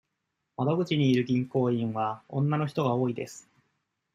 [0.57, 3.47] 窓口にいる銀行員は女の人が多いです。